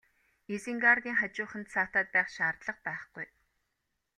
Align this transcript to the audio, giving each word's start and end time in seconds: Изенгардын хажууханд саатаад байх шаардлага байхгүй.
Изенгардын 0.55 1.15
хажууханд 1.19 1.67
саатаад 1.73 2.07
байх 2.15 2.27
шаардлага 2.35 2.81
байхгүй. 2.87 3.27